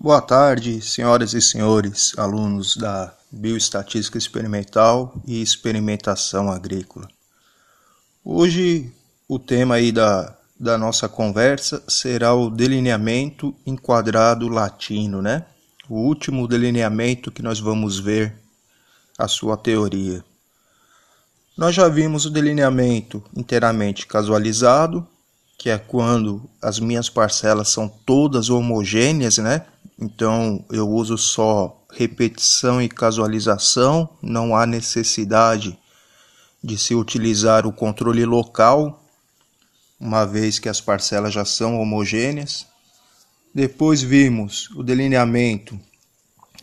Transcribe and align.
Boa 0.00 0.22
tarde, 0.22 0.80
senhoras 0.80 1.34
e 1.34 1.42
senhores, 1.42 2.12
alunos 2.16 2.76
da 2.76 3.12
Bioestatística 3.32 4.16
Experimental 4.16 5.20
e 5.26 5.42
Experimentação 5.42 6.48
Agrícola. 6.52 7.08
Hoje 8.24 8.92
o 9.26 9.40
tema 9.40 9.74
aí 9.74 9.90
da, 9.90 10.38
da 10.58 10.78
nossa 10.78 11.08
conversa 11.08 11.82
será 11.88 12.32
o 12.32 12.48
delineamento 12.48 13.52
enquadrado 13.66 14.46
latino, 14.46 15.20
né? 15.20 15.44
O 15.88 15.96
último 15.96 16.46
delineamento 16.46 17.32
que 17.32 17.42
nós 17.42 17.58
vamos 17.58 17.98
ver 17.98 18.36
a 19.18 19.26
sua 19.26 19.56
teoria. 19.56 20.24
Nós 21.56 21.74
já 21.74 21.88
vimos 21.88 22.24
o 22.24 22.30
delineamento 22.30 23.20
inteiramente 23.36 24.06
casualizado, 24.06 25.04
que 25.58 25.68
é 25.68 25.76
quando 25.76 26.48
as 26.62 26.78
minhas 26.78 27.10
parcelas 27.10 27.70
são 27.70 27.88
todas 27.88 28.48
homogêneas, 28.48 29.38
né? 29.38 29.66
Então 29.98 30.64
eu 30.70 30.88
uso 30.88 31.18
só 31.18 31.84
repetição 31.90 32.80
e 32.80 32.88
casualização, 32.88 34.08
não 34.22 34.54
há 34.54 34.64
necessidade 34.64 35.76
de 36.62 36.78
se 36.78 36.94
utilizar 36.94 37.66
o 37.66 37.72
controle 37.72 38.24
local, 38.24 39.02
uma 39.98 40.24
vez 40.24 40.58
que 40.58 40.68
as 40.68 40.80
parcelas 40.80 41.32
já 41.34 41.44
são 41.44 41.80
homogêneas. 41.80 42.66
Depois 43.52 44.02
vimos 44.02 44.70
o 44.76 44.82
delineamento 44.82 45.78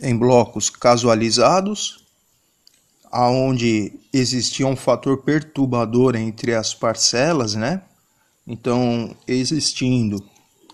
em 0.00 0.16
blocos 0.16 0.70
casualizados, 0.70 2.04
aonde 3.10 3.92
existia 4.12 4.66
um 4.66 4.76
fator 4.76 5.18
perturbador 5.18 6.16
entre 6.16 6.54
as 6.54 6.72
parcelas, 6.72 7.54
né? 7.54 7.82
Então, 8.46 9.14
existindo 9.26 10.24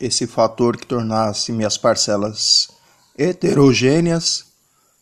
esse 0.02 0.27
fator 0.27 0.77
que 0.77 0.84
tornasse 0.84 1.52
minhas 1.52 1.79
parcelas 1.79 2.66
heterogêneas, 3.16 4.46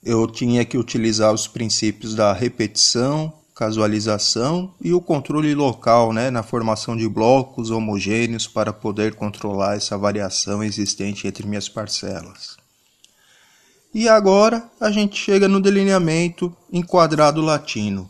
eu 0.05 0.27
tinha 0.27 0.63
que 0.63 0.77
utilizar 0.77 1.33
os 1.33 1.49
princípios 1.49 2.15
da 2.15 2.35
repetição, 2.35 3.33
casualização 3.55 4.75
e 4.79 4.93
o 4.93 5.01
controle 5.01 5.55
local, 5.55 6.13
né, 6.13 6.31
na 6.31 6.43
formação 6.43 6.95
de 6.95 7.09
blocos 7.09 7.71
homogêneos 7.71 8.47
para 8.47 8.75
poder 8.75 9.15
controlar 9.15 9.77
essa 9.77 9.97
variação 9.97 10.63
existente 10.63 11.27
entre 11.27 11.47
minhas 11.47 11.69
parcelas. 11.69 12.59
E 13.95 14.07
agora 14.07 14.69
a 14.79 14.91
gente 14.91 15.17
chega 15.17 15.49
no 15.49 15.63
delineamento 15.63 16.55
enquadrado 16.71 17.41
latino. 17.41 18.09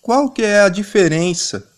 Qual 0.00 0.30
que 0.30 0.42
é 0.42 0.62
a 0.62 0.68
diferença 0.70 1.73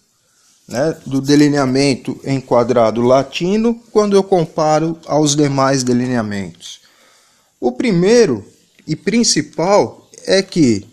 né, 0.69 0.97
do 1.07 1.21
delineamento 1.21 2.19
em 2.25 2.41
quadrado 2.41 3.03
latino 3.03 3.81
quando 3.93 4.17
eu 4.17 4.23
comparo 4.23 4.99
aos 5.07 5.37
demais 5.37 5.83
delineamentos. 5.83 6.81
O 7.61 7.73
primeiro 7.73 8.45
e 8.87 8.97
principal 8.97 10.09
é 10.25 10.43
que, 10.43 10.87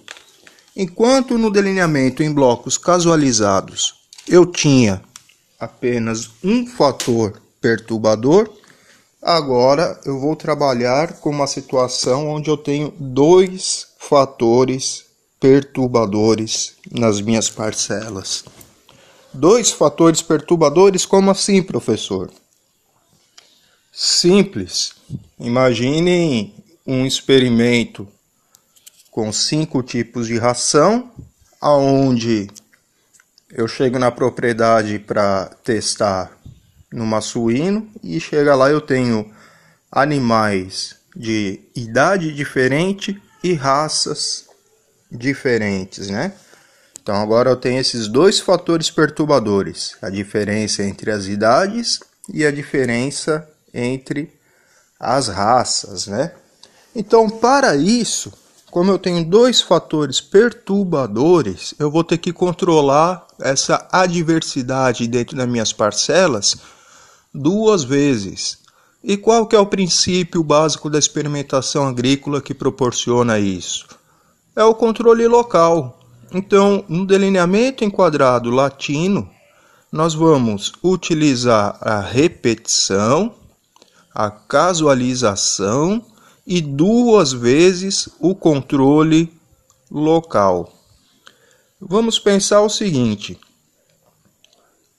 enquanto 0.76 1.38
no 1.38 1.52
delineamento 1.52 2.22
em 2.22 2.32
blocos 2.32 2.78
casualizados 2.78 3.96
eu 4.28 4.46
tinha 4.46 5.02
apenas 5.60 6.30
um 6.44 6.66
fator 6.66 7.42
perturbador, 7.60 8.50
agora 9.22 10.00
eu 10.06 10.20
vou 10.20 10.36
trabalhar 10.36 11.14
com 11.14 11.30
uma 11.30 11.48
situação 11.48 12.28
onde 12.28 12.50
eu 12.50 12.58
tenho 12.58 12.94
dois 12.98 13.88
fatores 13.98 15.06
perturbadores 15.40 16.76
nas 16.92 17.20
minhas 17.20 17.50
parcelas. 17.50 18.46
Dois 19.34 19.72
fatores 19.72 20.22
perturbadores, 20.22 21.06
como 21.06 21.32
assim, 21.32 21.64
professor? 21.64 22.32
Simples. 23.92 24.94
Imaginem 25.40 26.54
um 26.86 27.06
experimento 27.06 28.08
com 29.10 29.32
cinco 29.32 29.82
tipos 29.82 30.28
de 30.28 30.38
ração, 30.38 31.12
aonde 31.60 32.48
eu 33.52 33.68
chego 33.68 33.98
na 33.98 34.12
propriedade 34.12 35.00
para 35.00 35.46
testar 35.64 36.38
numa 36.92 37.22
suíno 37.22 37.88
e 38.04 38.20
chega 38.20 38.56
lá 38.56 38.70
eu 38.70 38.82
tenho 38.82 39.32
animais 39.92 40.96
de 41.16 41.60
idade 41.76 42.34
diferente 42.34 43.22
e 43.44 43.54
raças 43.54 44.48
diferentes, 45.12 46.10
né? 46.10 46.34
Então 47.04 47.16
agora 47.18 47.50
eu 47.50 47.58
tenho 47.58 47.82
esses 47.82 48.08
dois 48.08 48.40
fatores 48.40 48.90
perturbadores: 48.90 49.98
a 50.02 50.10
diferença 50.10 50.82
entre 50.84 51.12
as 51.12 51.28
idades 51.28 52.00
e 52.34 52.46
a 52.46 52.52
diferença 52.52 53.48
entre 53.74 54.32
as 54.98 55.28
raças, 55.28 56.08
né? 56.08 56.34
Então, 56.96 57.30
para 57.30 57.76
isso, 57.76 58.32
como 58.72 58.92
eu 58.92 58.98
tenho 58.98 59.26
dois 59.26 59.62
fatores 59.62 60.22
perturbadores, 60.22 61.74
eu 61.78 61.92
vou 61.92 62.04
ter 62.04 62.18
que 62.18 62.32
controlar 62.32 63.28
essa 63.40 63.88
adversidade 63.92 65.08
dentro 65.08 65.36
das 65.36 65.50
minhas 65.50 65.74
parcelas 65.74 66.56
duas 67.34 67.84
vezes. 67.84 68.60
E 69.04 69.18
qual 69.18 69.46
que 69.46 69.56
é 69.56 69.60
o 69.60 69.66
princípio 69.66 70.42
básico 70.44 70.90
da 70.90 70.98
experimentação 70.98 71.86
agrícola 71.86 72.42
que 72.42 72.54
proporciona 72.54 73.38
isso? 73.38 73.86
É 74.56 74.64
o 74.64 74.74
controle 74.74 75.28
local. 75.28 76.00
Então, 76.32 76.84
no 76.88 77.06
delineamento 77.06 77.84
enquadrado 77.84 78.50
latino, 78.50 79.30
nós 79.92 80.14
vamos 80.14 80.72
utilizar 80.84 81.78
a 81.80 82.00
repetição, 82.00 83.36
a 84.14 84.32
casualização 84.32 86.04
e 86.46 86.62
duas 86.62 87.32
vezes 87.32 88.10
o 88.20 88.34
controle 88.34 89.32
local. 89.90 90.74
Vamos 91.80 92.18
pensar 92.18 92.62
o 92.62 92.70
seguinte: 92.70 93.40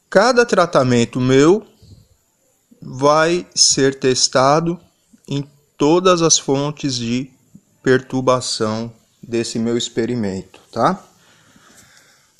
cada 0.08 0.46
tratamento 0.46 1.20
meu 1.20 1.66
vai 2.80 3.46
ser 3.54 3.98
testado 3.98 4.78
em 5.26 5.48
todas 5.76 6.22
as 6.22 6.38
fontes 6.38 6.94
de 6.96 7.30
perturbação 7.82 8.92
desse 9.22 9.58
meu 9.58 9.76
experimento, 9.76 10.60
tá? 10.70 11.02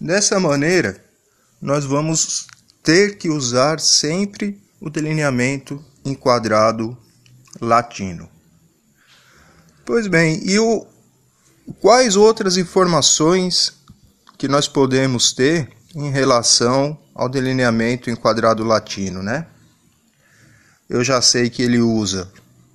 Dessa 0.04 0.38
maneira, 0.38 1.03
nós 1.62 1.87
vamos 1.87 2.47
ter 2.82 3.16
que 3.16 3.31
usar 3.31 3.81
sempre 3.81 4.60
o 4.78 4.91
delineamento 4.91 5.82
enquadrado 6.04 6.94
latino. 7.59 8.28
Pois 9.82 10.06
bem, 10.06 10.47
e 10.47 10.59
o, 10.59 10.87
quais 11.81 12.16
outras 12.16 12.59
informações 12.59 13.78
que 14.37 14.47
nós 14.47 14.69
podemos 14.69 15.32
ter 15.32 15.70
em 15.94 16.10
relação 16.10 17.00
ao 17.14 17.26
delineamento 17.26 18.10
enquadrado 18.10 18.62
latino, 18.62 19.22
né? 19.22 19.47
Eu 20.87 21.03
já 21.03 21.22
sei 21.22 21.48
que 21.48 21.62
ele 21.62 21.78
usa 21.78 22.31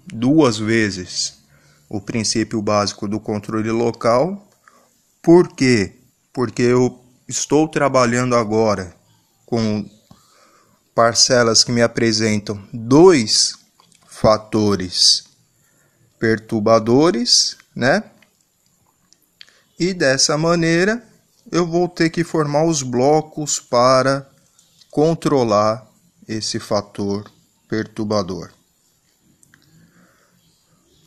duas 0.07 0.57
vezes 0.57 1.35
o 1.87 2.01
princípio 2.01 2.59
básico 2.59 3.07
do 3.07 3.19
controle 3.19 3.69
local. 3.69 4.49
Por 5.21 5.47
quê? 5.49 5.93
Porque 6.33 6.63
eu 6.63 6.99
estou 7.29 7.67
trabalhando 7.67 8.35
agora 8.35 8.91
com 9.45 9.87
parcelas 10.95 11.63
que 11.63 11.71
me 11.71 11.83
apresentam 11.83 12.67
dois 12.73 13.53
fatores 14.07 15.25
perturbadores, 16.17 17.55
né? 17.75 18.03
E 19.79 19.93
dessa 19.93 20.35
maneira 20.39 21.07
eu 21.51 21.67
vou 21.67 21.87
ter 21.87 22.09
que 22.09 22.23
formar 22.23 22.65
os 22.65 22.81
blocos 22.81 23.59
para 23.59 24.27
controlar 24.89 25.87
esse 26.27 26.59
fator 26.59 27.31
perturbador. 27.67 28.51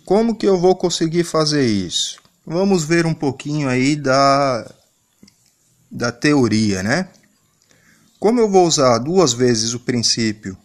Como 0.05 0.37
que 0.37 0.47
eu 0.47 0.59
vou 0.59 0.77
conseguir 0.77 1.25
fazer 1.25 1.67
isso? 1.67 2.21
Vamos 2.47 2.85
ver 2.85 3.07
um 3.07 3.15
pouquinho 3.15 3.69
aí 3.69 3.97
da 3.97 4.73
da 5.93 6.11
teoria, 6.11 6.83
né? 6.83 7.09
Como 8.19 8.41
eu 8.41 8.49
vou 8.49 8.67
usar 8.67 8.99
duas 8.99 9.35
vezes 9.35 9.75
o 9.75 9.81
princípio 9.81 10.57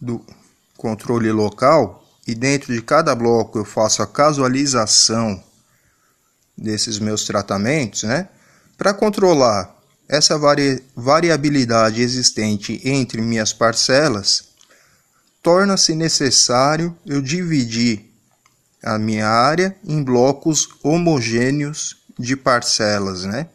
do 0.00 0.24
controle 0.76 1.32
local 1.32 2.06
e 2.26 2.34
dentro 2.34 2.72
de 2.72 2.80
cada 2.80 3.14
bloco 3.14 3.58
eu 3.58 3.64
faço 3.64 4.02
a 4.02 4.06
casualização 4.06 5.42
desses 6.56 7.00
meus 7.00 7.24
tratamentos, 7.24 8.04
né? 8.04 8.28
Para 8.76 8.94
controlar 8.94 9.74
essa 10.08 10.38
vari 10.38 10.82
variabilidade 10.94 12.00
existente 12.00 12.80
entre 12.84 13.20
minhas 13.20 13.52
parcelas, 13.52 14.50
torna-se 15.42 15.94
necessário 15.94 16.96
eu 17.04 17.20
dividir 17.20 18.08
a 18.82 18.98
minha 18.98 19.26
área 19.26 19.76
em 19.84 20.02
blocos 20.02 20.68
homogêneos 20.84 21.96
de 22.18 22.36
parcelas, 22.36 23.24
né? 23.24 23.48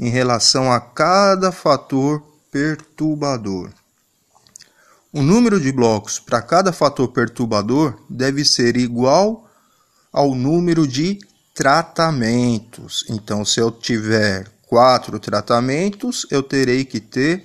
Em 0.00 0.08
relação 0.08 0.72
a 0.72 0.80
cada 0.80 1.52
fator 1.52 2.22
perturbador. 2.50 3.70
o 5.12 5.22
número 5.22 5.60
de 5.60 5.70
blocos 5.70 6.18
para 6.18 6.40
cada 6.40 6.72
fator 6.72 7.08
perturbador 7.08 8.00
deve 8.08 8.44
ser 8.44 8.76
igual 8.76 9.48
ao 10.10 10.34
número 10.34 10.86
de 10.86 11.18
tratamentos. 11.54 13.04
Então, 13.10 13.44
se 13.44 13.60
eu 13.60 13.70
tiver 13.70 14.50
quatro 14.66 15.18
tratamentos, 15.18 16.26
eu 16.30 16.42
terei 16.42 16.84
que 16.84 17.00
ter 17.00 17.44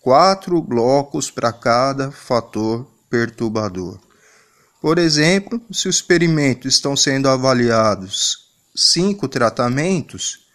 quatro 0.00 0.62
blocos 0.62 1.30
para 1.30 1.52
cada 1.52 2.10
fator 2.10 2.86
perturbador. 3.10 3.98
Por 4.80 4.98
exemplo, 4.98 5.60
se 5.70 5.88
os 5.88 5.96
experimentos 5.96 6.74
estão 6.74 6.96
sendo 6.96 7.28
avaliados 7.28 8.50
cinco 8.74 9.28
tratamentos, 9.28 10.46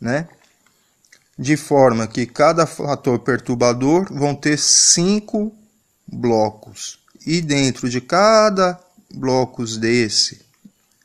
né? 0.00 0.26
De 1.38 1.56
forma 1.56 2.06
que 2.06 2.26
cada 2.26 2.66
fator 2.66 3.20
perturbador 3.20 4.12
vão 4.12 4.34
ter 4.34 4.58
cinco 4.58 5.54
blocos. 6.06 6.98
E 7.24 7.40
dentro 7.40 7.88
de 7.88 8.00
cada 8.00 8.78
blocos 9.14 9.76
desse, 9.76 10.44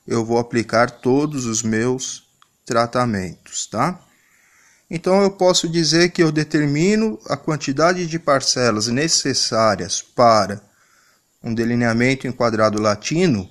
eu 0.07 0.25
vou 0.25 0.37
aplicar 0.37 0.89
todos 0.89 1.45
os 1.45 1.61
meus 1.61 2.23
tratamentos, 2.65 3.67
tá? 3.67 3.99
Então 4.89 5.21
eu 5.23 5.31
posso 5.31 5.67
dizer 5.67 6.11
que 6.11 6.21
eu 6.21 6.31
determino 6.31 7.19
a 7.27 7.37
quantidade 7.37 8.05
de 8.05 8.19
parcelas 8.19 8.87
necessárias 8.87 10.01
para 10.01 10.61
um 11.41 11.53
delineamento 11.53 12.27
em 12.27 12.31
quadrado 12.31 12.79
latino 12.81 13.49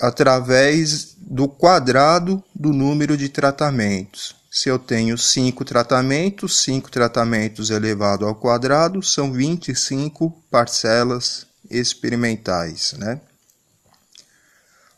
através 0.00 1.16
do 1.18 1.48
quadrado 1.48 2.42
do 2.54 2.72
número 2.72 3.16
de 3.16 3.28
tratamentos. 3.28 4.35
Se 4.50 4.68
eu 4.68 4.78
tenho 4.78 5.18
5 5.18 5.64
tratamentos, 5.64 6.62
5 6.62 6.90
tratamentos 6.90 7.70
elevado 7.70 8.24
ao 8.24 8.34
quadrado 8.34 9.02
são 9.02 9.32
25 9.32 10.30
parcelas 10.50 11.46
experimentais. 11.70 12.94
Né? 12.98 13.20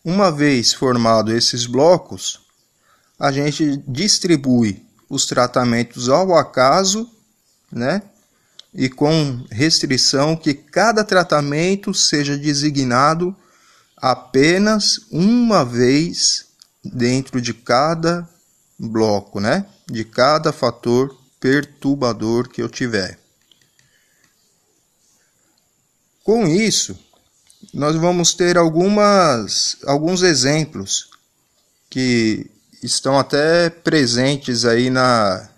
Uma 0.04 0.30
vez 0.30 0.72
formado 0.72 1.32
esses 1.32 1.66
blocos, 1.66 2.40
a 3.18 3.32
gente 3.32 3.82
distribui 3.88 4.86
os 5.08 5.26
tratamentos 5.26 6.08
ao 6.08 6.36
acaso, 6.36 7.10
né? 7.72 8.02
e 8.72 8.88
com 8.88 9.44
restrição 9.50 10.36
que 10.36 10.54
cada 10.54 11.02
tratamento 11.02 11.92
seja 11.94 12.36
designado 12.36 13.34
apenas 13.96 15.00
uma 15.10 15.64
vez 15.64 16.46
dentro 16.84 17.40
de 17.40 17.52
cada 17.52 18.28
bloco, 18.78 19.40
né? 19.40 19.66
De 19.86 20.04
cada 20.04 20.52
fator 20.52 21.16
perturbador 21.40 22.48
que 22.48 22.62
eu 22.62 22.68
tiver. 22.68 23.18
Com 26.22 26.46
isso, 26.46 26.98
nós 27.72 27.96
vamos 27.96 28.34
ter 28.34 28.56
algumas 28.56 29.76
alguns 29.86 30.22
exemplos 30.22 31.08
que 31.88 32.50
estão 32.82 33.18
até 33.18 33.70
presentes 33.70 34.64
aí 34.64 34.90
na 34.90 35.48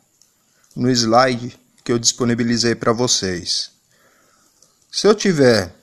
no 0.75 0.91
slide 0.91 1.59
que 1.85 1.93
eu 1.93 1.99
disponibilizei 1.99 2.75
para 2.75 2.93
vocês. 2.93 3.73
Se 4.91 5.07
eu 5.07 5.15
tiver 5.15 5.75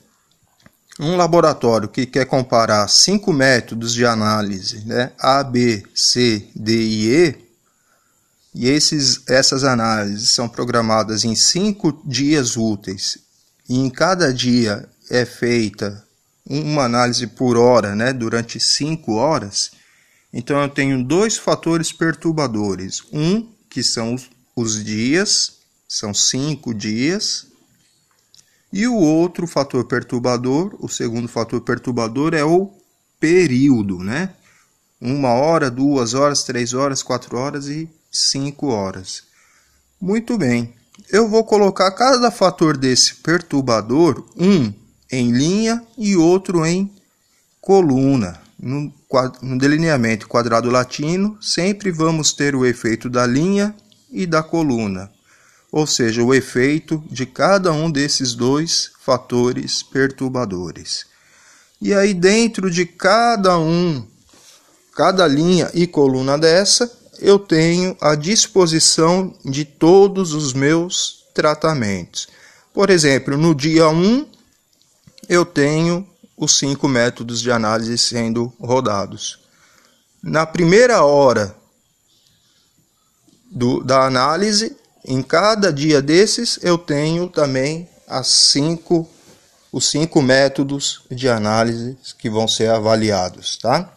um 0.98 1.16
laboratório 1.16 1.88
que 1.88 2.06
quer 2.06 2.26
comparar 2.26 2.88
cinco 2.88 3.32
métodos 3.32 3.94
de 3.94 4.04
análise, 4.04 4.84
né, 4.84 5.12
A, 5.18 5.42
B, 5.42 5.82
C, 5.94 6.48
D 6.54 6.74
e 6.74 7.14
E, 7.14 7.48
e 8.54 8.68
esses, 8.68 9.20
essas 9.28 9.62
análises 9.62 10.30
são 10.30 10.48
programadas 10.48 11.24
em 11.24 11.34
cinco 11.34 12.02
dias 12.04 12.56
úteis, 12.56 13.18
e 13.68 13.78
em 13.78 13.90
cada 13.90 14.32
dia 14.32 14.88
é 15.10 15.24
feita 15.24 16.04
uma 16.44 16.84
análise 16.84 17.26
por 17.26 17.56
hora, 17.56 17.94
né, 17.94 18.12
durante 18.12 18.58
cinco 18.58 19.14
horas, 19.14 19.70
então 20.32 20.60
eu 20.60 20.68
tenho 20.68 21.02
dois 21.02 21.36
fatores 21.36 21.92
perturbadores. 21.92 23.02
Um, 23.12 23.48
que 23.68 23.82
são 23.82 24.14
os, 24.14 24.30
os 24.54 24.84
dias, 24.84 25.58
são 25.86 26.12
cinco 26.12 26.74
dias. 26.74 27.46
E 28.72 28.86
o 28.86 28.94
outro 28.94 29.46
fator 29.46 29.84
perturbador, 29.84 30.76
o 30.78 30.88
segundo 30.88 31.26
fator 31.26 31.60
perturbador 31.60 32.34
é 32.34 32.44
o 32.44 32.70
período, 33.18 33.98
né? 33.98 34.30
Uma 35.00 35.30
hora, 35.30 35.70
duas 35.70 36.12
horas, 36.12 36.42
três 36.42 36.74
horas, 36.74 37.02
quatro 37.02 37.36
horas 37.38 37.68
e 37.68 37.88
cinco 38.12 38.66
horas. 38.66 39.22
Muito 40.00 40.36
bem. 40.36 40.74
Eu 41.10 41.28
vou 41.28 41.44
colocar 41.44 41.90
cada 41.92 42.30
fator 42.30 42.76
desse 42.76 43.14
perturbador, 43.16 44.24
um 44.36 44.72
em 45.10 45.30
linha 45.30 45.82
e 45.96 46.16
outro 46.16 46.66
em 46.66 46.92
coluna. 47.60 48.40
No, 48.60 48.92
no 49.40 49.56
delineamento 49.56 50.28
quadrado 50.28 50.68
latino, 50.68 51.38
sempre 51.40 51.90
vamos 51.90 52.32
ter 52.32 52.54
o 52.54 52.66
efeito 52.66 53.08
da 53.08 53.24
linha 53.24 53.74
e 54.10 54.26
da 54.26 54.42
coluna 54.42 55.10
ou 55.70 55.86
seja, 55.86 56.22
o 56.22 56.34
efeito 56.34 57.02
de 57.10 57.26
cada 57.26 57.72
um 57.72 57.90
desses 57.90 58.34
dois 58.34 58.90
fatores 59.00 59.82
perturbadores. 59.82 61.06
E 61.80 61.94
aí, 61.94 62.14
dentro 62.14 62.70
de 62.70 62.86
cada 62.86 63.58
um, 63.58 64.06
cada 64.94 65.26
linha 65.26 65.70
e 65.74 65.86
coluna 65.86 66.36
dessa, 66.36 66.90
eu 67.20 67.38
tenho 67.38 67.96
a 68.00 68.14
disposição 68.14 69.34
de 69.44 69.64
todos 69.64 70.32
os 70.32 70.52
meus 70.52 71.24
tratamentos. 71.34 72.28
Por 72.72 72.90
exemplo, 72.90 73.36
no 73.36 73.54
dia 73.54 73.88
1, 73.88 74.26
eu 75.28 75.44
tenho 75.44 76.08
os 76.36 76.58
cinco 76.58 76.88
métodos 76.88 77.40
de 77.40 77.50
análise 77.50 77.98
sendo 77.98 78.52
rodados. 78.60 79.38
Na 80.22 80.46
primeira 80.46 81.04
hora 81.04 81.54
do, 83.50 83.82
da 83.82 84.06
análise, 84.06 84.76
em 85.04 85.22
cada 85.22 85.72
dia 85.72 86.02
desses 86.02 86.58
eu 86.62 86.76
tenho 86.76 87.28
também 87.28 87.88
as 88.06 88.28
cinco, 88.28 89.08
os 89.72 89.90
cinco 89.90 90.20
métodos 90.22 91.02
de 91.10 91.28
análise 91.28 91.96
que 92.18 92.28
vão 92.28 92.48
ser 92.48 92.70
avaliados, 92.70 93.56
tá? 93.56 93.92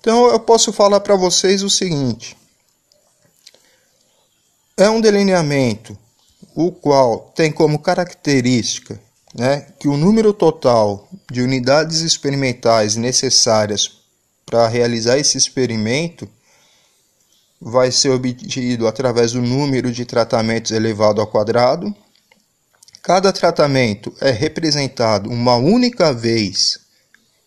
Então 0.00 0.28
eu 0.28 0.40
posso 0.40 0.72
falar 0.72 1.00
para 1.00 1.16
vocês 1.16 1.62
o 1.62 1.70
seguinte: 1.70 2.36
é 4.76 4.88
um 4.88 5.00
delineamento 5.00 5.96
o 6.54 6.72
qual 6.72 7.32
tem 7.34 7.52
como 7.52 7.78
característica 7.78 9.00
né, 9.34 9.66
que 9.78 9.88
o 9.88 9.96
número 9.96 10.32
total 10.32 11.08
de 11.30 11.40
unidades 11.42 12.00
experimentais 12.00 12.96
necessárias 12.96 14.00
para 14.44 14.66
realizar 14.66 15.18
esse 15.18 15.38
experimento 15.38 16.28
vai 17.60 17.92
ser 17.92 18.08
obtido 18.10 18.86
através 18.86 19.32
do 19.32 19.42
número 19.42 19.92
de 19.92 20.04
tratamentos 20.04 20.70
elevado 20.70 21.20
ao 21.20 21.26
quadrado. 21.26 21.94
Cada 23.02 23.32
tratamento 23.32 24.12
é 24.20 24.30
representado 24.30 25.28
uma 25.28 25.56
única 25.56 26.12
vez 26.12 26.80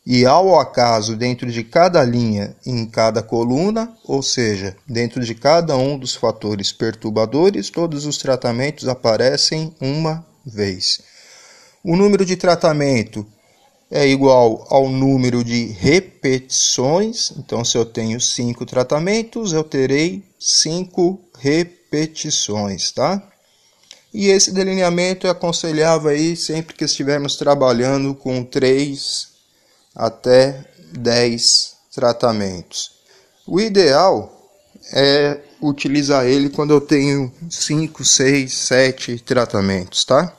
e 0.06 0.26
ao 0.26 0.60
acaso 0.60 1.16
dentro 1.16 1.50
de 1.50 1.64
cada 1.64 2.04
linha 2.04 2.56
em 2.66 2.86
cada 2.86 3.24
coluna, 3.24 3.96
ou 4.04 4.22
seja, 4.22 4.76
dentro 4.86 5.24
de 5.24 5.34
cada 5.34 5.78
um 5.78 5.98
dos 5.98 6.14
fatores 6.14 6.74
perturbadores, 6.74 7.70
todos 7.70 8.06
os 8.06 8.18
tratamentos 8.18 8.88
aparecem 8.88 9.74
uma 9.80 10.26
vez. 10.46 11.02
O 11.84 11.96
número 11.96 12.26
de 12.26 12.36
tratamento 12.36 13.26
é 13.96 14.08
igual 14.08 14.66
ao 14.72 14.90
número 14.90 15.44
de 15.44 15.68
repetições. 15.68 17.32
Então, 17.38 17.64
se 17.64 17.78
eu 17.78 17.86
tenho 17.86 18.20
cinco 18.20 18.66
tratamentos, 18.66 19.54
eu 19.54 19.64
terei 19.64 20.24
cinco 20.40 21.22
repetições, 21.38 22.92
tá? 22.92 23.22
E 24.12 24.30
esse 24.30 24.52
delineamento 24.52 25.28
é 25.28 25.30
aconselhável 25.30 26.10
aí 26.10 26.36
sempre 26.36 26.76
que 26.76 26.84
estivermos 26.84 27.36
trabalhando 27.36 28.16
com 28.16 28.44
3 28.44 29.28
até 29.96 30.66
10 30.98 31.76
tratamentos. 31.94 32.94
O 33.46 33.62
ideal 33.62 34.52
é 34.92 35.40
utilizar 35.62 36.26
ele 36.26 36.50
quando 36.50 36.72
eu 36.72 36.82
tenho 36.82 37.32
5, 37.48 38.04
6, 38.04 38.52
7 38.52 39.20
tratamentos, 39.20 40.04
tá? 40.04 40.36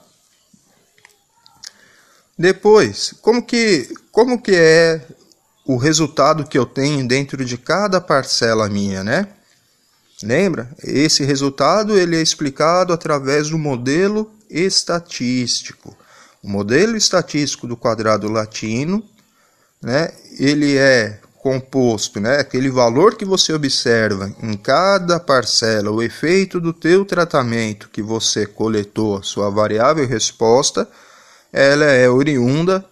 Depois, 2.39 3.15
como 3.23 3.43
que, 3.43 3.89
como 4.11 4.41
que 4.41 4.55
é 4.55 5.01
o 5.65 5.77
resultado 5.77 6.45
que 6.45 6.59
eu 6.59 6.67
tenho 6.67 7.07
dentro 7.07 7.45
de 7.45 7.57
cada 7.57 8.01
parcela 8.01 8.69
minha, 8.69 9.05
né? 9.05 9.29
Lembra? 10.23 10.71
Esse 10.83 11.25
resultado 11.25 11.99
ele 11.99 12.17
é 12.17 12.23
explicado 12.23 12.93
através 12.93 13.51
do 13.51 13.59
modelo 13.59 14.31
estatístico. 14.51 15.97
O 16.43 16.49
modelo 16.49 16.97
estatístico 16.97 17.67
do 17.67 17.77
quadrado 17.77 18.29
latino, 18.29 19.03
né? 19.83 20.11
Ele 20.39 20.77
é 20.77 21.21
composto, 21.39 22.21
né? 22.21 22.39
Aquele 22.39 22.71
valor 22.71 23.17
que 23.17 23.25
você 23.25 23.53
observa 23.53 24.35
em 24.43 24.57
cada 24.57 25.21
parcela, 25.21 25.91
o 25.91 26.03
efeito 26.03 26.59
do 26.61 26.73
teu 26.73 27.05
tratamento 27.05 27.91
que 27.91 28.03
você 28.03 28.47
coletou, 28.47 29.23
sua 29.23 29.51
variável 29.51 30.07
resposta, 30.07 30.89
ela 31.57 31.85
é 31.85 32.11
oriunda 32.11 32.85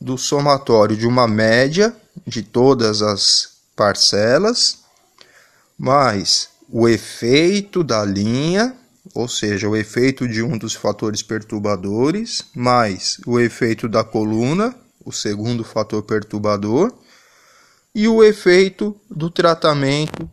do 0.00 0.16
somatório 0.16 0.96
de 0.96 1.06
uma 1.06 1.28
média 1.28 1.94
de 2.26 2.42
todas 2.42 3.02
as 3.02 3.58
parcelas, 3.76 4.78
mais 5.78 6.48
o 6.66 6.88
efeito 6.88 7.84
da 7.84 8.02
linha, 8.06 8.74
ou 9.14 9.28
seja, 9.28 9.68
o 9.68 9.76
efeito 9.76 10.26
de 10.26 10.42
um 10.42 10.56
dos 10.56 10.72
fatores 10.72 11.22
perturbadores, 11.22 12.46
mais 12.54 13.20
o 13.26 13.38
efeito 13.38 13.86
da 13.86 14.02
coluna, 14.02 14.74
o 15.04 15.12
segundo 15.12 15.62
fator 15.62 16.02
perturbador, 16.02 16.90
e 17.94 18.08
o 18.08 18.24
efeito 18.24 18.98
do 19.10 19.28
tratamento 19.28 20.28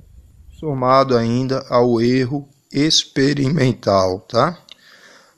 somado 0.57 1.17
ainda 1.17 1.65
ao 1.67 1.99
erro 1.99 2.47
experimental, 2.71 4.21
tá? 4.21 4.62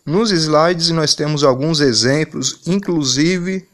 Nos 0.05 0.29
slides 0.29 0.91
nós 0.91 1.15
temos 1.15 1.43
alguns 1.43 1.79
exemplos, 1.79 2.61
inclusive 2.67 3.67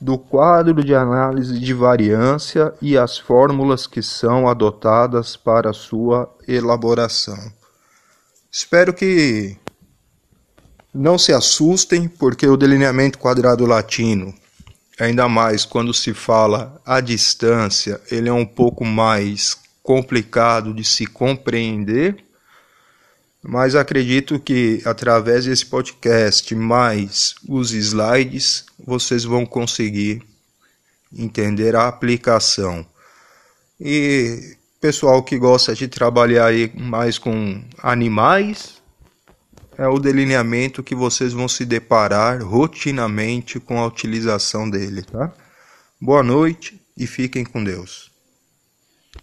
do 0.00 0.16
quadro 0.16 0.84
de 0.84 0.94
análise 0.94 1.58
de 1.58 1.74
variância 1.74 2.72
e 2.80 2.96
as 2.96 3.18
fórmulas 3.18 3.84
que 3.84 4.00
são 4.00 4.48
adotadas 4.48 5.36
para 5.36 5.72
sua 5.72 6.32
elaboração. 6.46 7.52
Espero 8.52 8.94
que 8.94 9.56
não 10.92 11.18
se 11.18 11.32
assustem, 11.32 12.06
porque 12.06 12.46
o 12.46 12.56
delineamento 12.56 13.18
quadrado 13.18 13.66
latino, 13.66 14.32
ainda 15.00 15.28
mais 15.28 15.64
quando 15.64 15.92
se 15.92 16.14
fala 16.14 16.80
à 16.86 17.00
distância, 17.00 18.00
ele 18.12 18.28
é 18.28 18.32
um 18.32 18.46
pouco 18.46 18.84
mais 18.84 19.58
complicado 19.82 20.72
de 20.72 20.84
se 20.84 21.04
compreender 21.04 22.24
mas 23.46 23.74
acredito 23.74 24.40
que 24.40 24.80
através 24.86 25.44
desse 25.44 25.66
podcast 25.66 26.54
mais 26.54 27.34
os 27.46 27.72
slides 27.72 28.64
vocês 28.78 29.22
vão 29.22 29.44
conseguir 29.44 30.22
entender 31.12 31.76
a 31.76 31.86
aplicação. 31.86 32.86
E 33.78 34.56
pessoal 34.80 35.22
que 35.22 35.38
gosta 35.38 35.74
de 35.74 35.86
trabalhar 35.86 36.46
aí 36.46 36.72
mais 36.74 37.18
com 37.18 37.62
animais, 37.82 38.82
é 39.76 39.86
o 39.86 39.98
delineamento 39.98 40.82
que 40.82 40.94
vocês 40.94 41.34
vão 41.34 41.46
se 41.46 41.66
deparar 41.66 42.42
rotinamente 42.42 43.60
com 43.60 43.78
a 43.78 43.86
utilização 43.86 44.70
dele, 44.70 45.02
tá? 45.02 45.30
Boa 46.00 46.22
noite 46.22 46.80
e 46.96 47.06
fiquem 47.06 47.44
com 47.44 47.62
Deus. 47.62 48.13